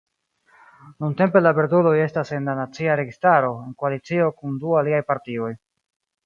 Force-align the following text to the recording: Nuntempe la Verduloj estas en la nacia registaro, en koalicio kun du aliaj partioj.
Nuntempe 1.03 1.41
la 1.43 1.51
Verduloj 1.57 1.93
estas 2.05 2.31
en 2.37 2.49
la 2.51 2.55
nacia 2.61 2.95
registaro, 3.01 3.53
en 3.69 3.77
koalicio 3.85 4.31
kun 4.41 4.57
du 4.65 4.75
aliaj 4.83 5.05
partioj. 5.13 5.53